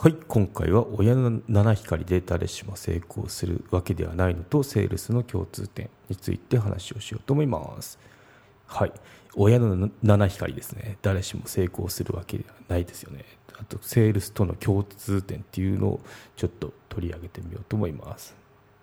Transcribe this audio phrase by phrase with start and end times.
[0.00, 7.98] はい、今回は親の七光で誰しも成功するわけではないのとセールスの共通点について話をしようと思います。
[8.68, 8.92] はい、
[9.34, 10.98] 親の七光ですね。
[11.02, 13.24] 誰しも成功するわけではないですよね。
[13.60, 16.00] あとセールスとの共通点っていうのを
[16.36, 18.36] ちょっと取り上げてみようと思います。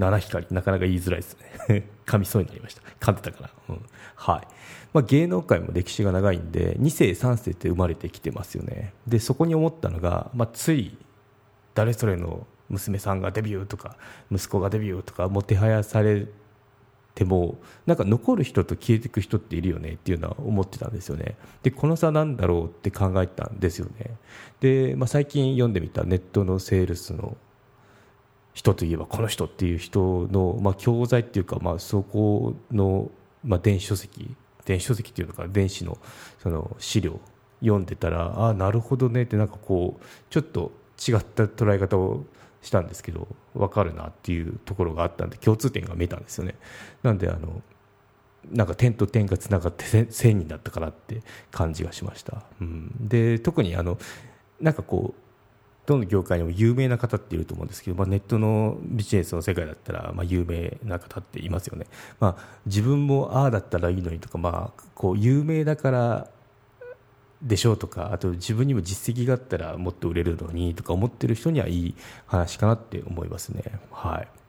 [0.00, 1.36] 七光なかなか言いづらいです
[1.68, 1.88] ね。
[2.06, 2.82] 噛みそうになりました。
[2.98, 3.82] 噛んでたから、うん、
[4.16, 4.48] はい、
[4.92, 8.94] まあ、芸能界も歴史が長いんで2世3世って生まれてきてますよね。
[9.06, 10.96] でそこに思ったのが、まあ、つい
[11.74, 13.96] 誰それの娘さんがデビューとか
[14.30, 16.26] 息子がデビューとかもてはやされ
[17.14, 21.36] てもなんか残る人と消えていく人っているよねっていうのは思ってたんですよね。
[21.62, 24.16] でこの差なんだろうって考えたんですよね。
[24.60, 27.36] で、まあ、最近読んでみたネットのセールスの
[28.52, 33.10] 人といえばこの人っていう人の、まあ、教材っていうか、まあ、そこの、
[33.44, 34.34] まあ、電子書籍
[34.64, 35.98] 電子書籍っていうのか電子の
[36.42, 37.20] その資料
[37.60, 42.24] 読んでたらああなるほどねってなんかこうちょっと違った捉え方を
[42.62, 46.56] したんですけど分かるなっていうところがあったんで共通点が見えたんですよね。
[47.02, 47.62] なんであの
[48.50, 53.98] なんか点と点がつながって線になったかなって感じがしました、うん、で特にあの
[54.60, 55.29] なんかこう
[55.90, 61.86] どの業界にも有名な方っていると思うんですけど、まあ、ネットのビジネスの世界だったら、まあ、有名な方っていますよね、
[62.20, 66.28] まあ、自分もああだったらいいのにとか、まあ、こう有名だから
[67.42, 71.94] でしょうとかあと自分にも実績があったらもっと売れるのにとか思ってる人にはいい
[72.26, 73.64] 話かなって思いますね。
[73.90, 74.39] はい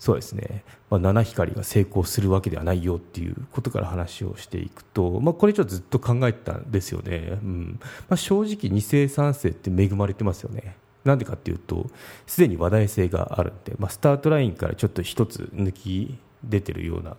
[0.00, 7.78] そうですね、まあ、七光が成功するわけではないよっていうことから話をしていくと、まあ、これちょっとずっと考えてたんですよね、うん。
[8.08, 10.76] まあ、正直2世3世って恵まれてますよね。
[11.04, 11.86] なんでかっていうと
[12.26, 17.16] すでに話題性があるんで、まあ、スタートラインからちょっと一つ抜き出てるような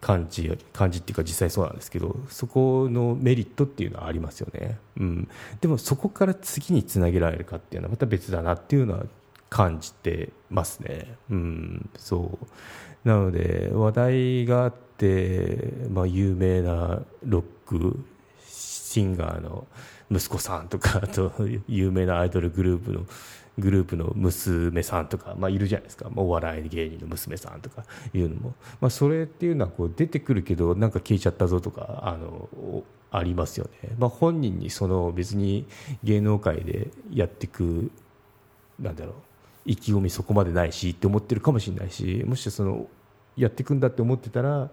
[0.00, 5.28] 感じ感じっていうか実際そうなんですけどそこのメリットっていうのはありますよね、うん、
[5.60, 9.04] でもそこから次につなげられるかっていうのはまた別だなっていうのは
[9.48, 12.46] 感じてますね、うん、そう。
[13.08, 17.98] なので話題があって、まあ、有名なロック
[18.46, 19.66] シンガーの
[20.10, 21.32] 息子さんとか あと
[21.66, 23.06] 有名なアイドルグループの
[23.58, 27.84] グループの娘さんとか、まあ、いるじゃないですか、まあ、お笑い芸人の娘さんとか
[28.14, 32.48] いうのも、まあ、それっていうのはこう出てくるけどなんか消えちゃったぞとかあの
[33.10, 35.66] ありますよね、まあ、本人にその別に
[36.04, 37.90] 芸能界でやっていく
[38.78, 39.14] なんだろう。
[39.68, 42.86] 意気込みそこまでないしって思ってるかもしれないしもしその
[43.36, 44.70] やっていくんだって思ってたら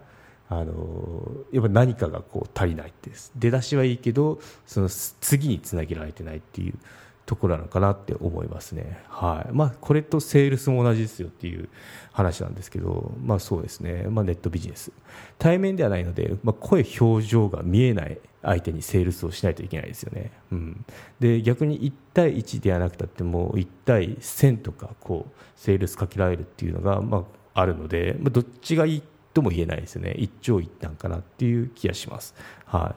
[0.48, 6.74] あのやっぱ何かがこう足りないって出だしはいいけどその次につなげられてないっていう
[7.26, 9.52] ところなのかなって思いますね、はい。
[9.52, 11.68] まあ、これとセールスも同じですよっていう
[12.12, 14.92] 話なんですけど、まあ、そうですね、まあ、ネットビジネス。
[15.38, 20.84] 対面ではないので、まあ、声表情が見えない相手にセールスをしないといけないですよね、うん、
[21.18, 29.02] で逆に1対1ではなくたっても1対1000とかこうセールスかけられるっていうのが、まあ、あるので、まあ、どっちがいい
[29.36, 30.14] とも言えないですね。
[30.16, 32.94] 一長一短かなっていう気がします、は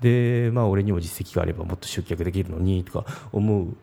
[0.00, 0.02] い。
[0.02, 3.76] でまあ、俺にも実績があればもっと集客できるのにとか思う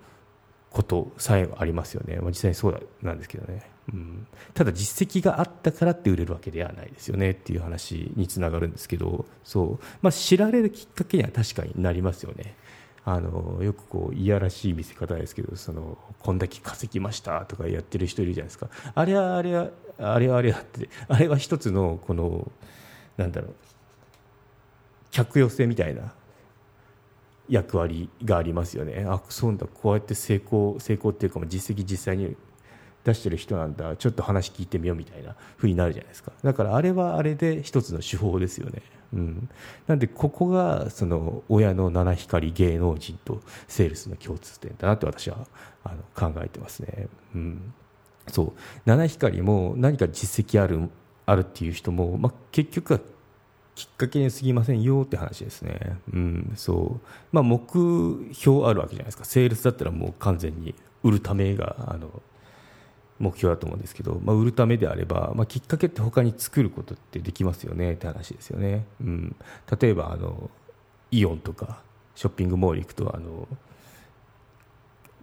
[0.71, 12.55] ことさえありますよね、まあ、実際にそうなんですけどね、うん、ただ実績があったからって売れるわけではないですよねっていう話につながるんですけどそう、まあ、知られるきっかけには確かになりますよね。
[13.11, 18.69] あのよくこういやらしい見せ方ですけどそのこんだけ稼ぎましたとかやってる人いるじゃないですか。
[18.93, 22.51] あれはあれはあれはあれはってあれは一つのこの
[23.17, 23.55] なんだろう
[25.09, 26.13] 客寄せみたいな
[27.49, 29.03] 役割がありますよね。
[29.09, 29.65] あそうだ。
[29.65, 32.35] こうやって成功成功っていうか実績実際に
[33.09, 36.31] 出してる人なんだちょっと話聞いてみようみたいなふうになるじゃないですか。
[36.43, 38.81] だからあれはあれで一つの手法ですよね、
[39.13, 39.49] うん、
[39.87, 45.47] なんでここがその親の七光芸能人とセールスの共通点だなと私は
[45.83, 47.73] あの考えてますね、うん、
[48.27, 48.53] そう。
[48.85, 50.89] 七光も何か実績ある
[51.25, 52.99] あるっていう人も、まあ、結局は
[53.75, 55.97] きっかけに過ぎませんよって話ですね。
[56.11, 57.07] うん、そう。
[57.31, 57.61] まあ、目
[58.33, 59.25] 標あるわけじゃないですか。
[59.25, 62.21] セールスだったらもう完全に売るためが、あの、
[63.19, 68.85] 目標だと思うんですけど、まあ、売るためであれば、まあ、きっかけって他に作ることってできますよねって話ですよね。
[69.01, 69.35] うん。
[69.79, 70.49] 例えば、あの、
[71.11, 71.81] イオンとか、
[72.15, 73.47] ショッピングモール行くと、あの、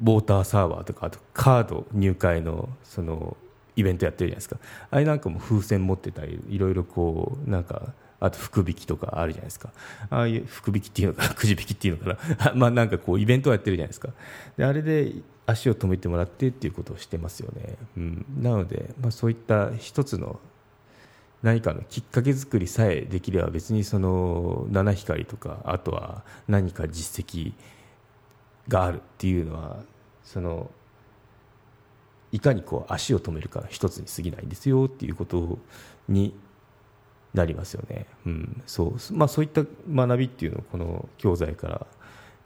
[0.02, 3.36] ウォーターサーバーとか、あとカード入会の、その、
[3.76, 4.56] イベントやってるじゃないですか
[4.90, 9.72] あれなんかも風船持ってたりいろいろこうなんかあと福引きとかあるじゃないですか。
[10.10, 11.28] ああいう福引きっていうのかな？
[11.34, 12.52] くじ引きっていうのかな？
[12.56, 14.08] まあなんかこうイベントをやってるじゃないですか。
[14.56, 15.12] であれで
[15.46, 20.40] 足を止めてもらってっていうことをしてますよね、うん、なので、まあ、そういった一つの
[21.42, 27.52] 何かのきっかけ作りさえできれば別にその七光とかあとは何か実績
[28.66, 29.76] があるっていうのは
[30.24, 30.70] その
[32.32, 35.58] いかにこう足を止めるか一つに過ぎないんですよっていうこと
[36.08, 36.34] に
[37.36, 38.62] なりますよね、うん。
[38.66, 39.14] そう。
[39.14, 41.86] まあ、そういった学びっていうのをこの教材から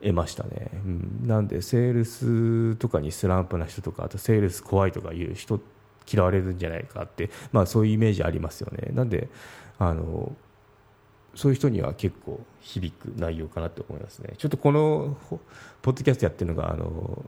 [0.01, 5.59] 得ましたね、うん、なんでセールスとかにスランプな人とかあとセールス怖いとかいう人
[6.11, 8.89] 嫌われるんじゃないかって、まあ、そういうイメージありますよね。
[8.93, 9.29] なんで
[9.77, 10.35] あの
[11.35, 14.33] そういう人には結構響く内容かなと思いますね。
[14.37, 15.17] ちょっとこの
[15.81, 17.23] ポッドキャストやってるのがあの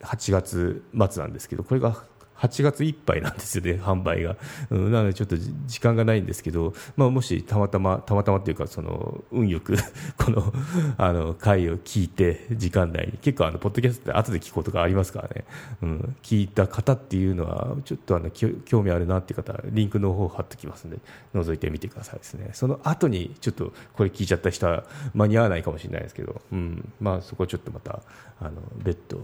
[0.00, 2.04] 8月末なんですけどこれが
[2.42, 4.36] 8月いっぱいなんですよね、販売が。
[4.70, 5.36] うん、なので、ちょっと
[5.66, 9.76] 時間がないんですけど、まあ、もしたまたま、たまたまっていうか、その運よく
[10.18, 10.52] この
[10.98, 15.44] あの回を聞いて、時間内に、結構、あのポッドキャストって後で聞くことがありますからね、
[15.82, 21.00] うん、聞いた方っていうのは、ちょっとあの興味あるなっていう方、リンクの方貼っておきますので、
[21.34, 22.50] 覗いてみてくださいですね。
[22.54, 24.84] その後に、ちょっとこれ聞いちゃった人は
[25.14, 28.00] 間に合わないかもしれないですけど、うん、まあ、そこちょっとまた、
[28.40, 28.52] あの
[28.82, 29.20] 別途、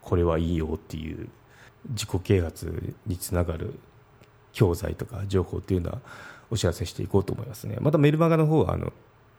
[0.00, 1.28] これはいいよっていう
[1.90, 3.78] 自己啓発につながる
[4.52, 6.00] 教材とか情報というのは
[6.50, 7.76] お知らせしていこうと思いますね。
[7.80, 8.92] またメルマガの方はあの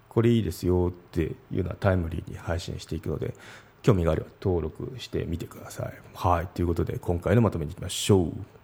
[0.07, 3.35] これいいですよっていうのはタイムリーに配信していくので
[3.81, 5.93] 興味があれば登録してみてください。
[6.13, 6.47] はい。
[6.47, 8.58] ということで今回のまとめにいきましょう。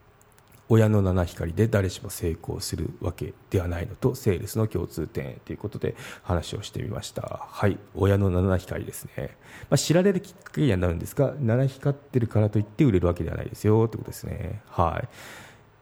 [0.68, 7.48] 親の七光で誰しも成功するわけではないのとセールスの共通点ということで話をしてみました。
[7.50, 7.78] はい。
[7.94, 9.38] 親の七光ですね、
[9.70, 14.62] まあ、知られるきっかけにはなるんですが七光ってるからといって売れるわけではないですよということですね。
[14.70, 15.08] はい。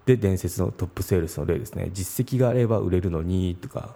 [0.06, 1.90] で伝説のトップセールスの例ですね。
[1.94, 3.96] 実績があれば売れるのにとか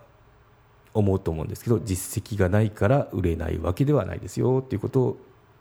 [0.94, 5.18] 思うと思うんですけど実績がないから売れないわけではないですよということ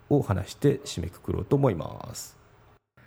[0.09, 2.36] を話して締めくくろうと思います。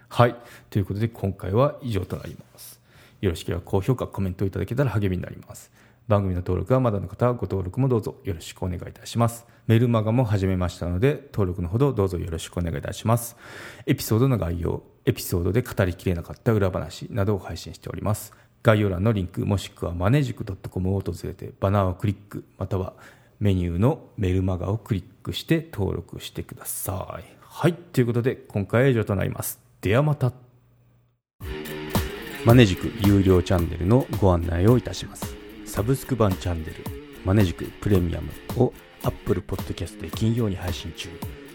[0.10, 0.36] はい。
[0.70, 2.80] ということで今回は以上となります。
[3.22, 5.72] よろしければ高評価コメントいただけたら励みになります。
[6.08, 9.46] 番組の登録はまだの方はご登録もどうぞよろしくお願いいたします。
[9.68, 13.38] メルマガも始めましたので登録のほどどうぞよろしくお願いいたします。
[13.86, 18.34] エピソードの概要エピソードで語りきれなかった裏話などを配信しております。
[18.64, 22.94] 概要欄のリンクもしくはマネジク .com を訪れてバナーをクリックまたは
[23.40, 27.24] メニューのメルマガをクリックして登録してください。
[27.40, 27.74] はい。
[27.74, 29.69] ということで今回は以上となります。
[29.82, 30.34] ではまた。
[32.44, 35.38] マネジク有料チャンネルのご案内をいたします。
[35.66, 36.74] サブスク版チャンネル
[37.24, 38.30] マネジクプレミアム
[38.62, 38.74] を
[39.04, 41.08] Apple Podcast で金曜に配信中。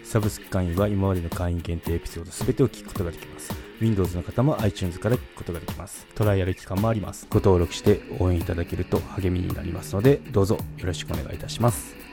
[0.03, 3.53] サブスク会員は今までの会員限定エピソード全てを聞くことができます。
[3.79, 6.07] Windows の方も iTunes から聞くことができます。
[6.15, 7.27] トライアル期間もあります。
[7.29, 12.04] ご登録して応援いただけると励みになりますのでどうぞよろしくお願いいたします。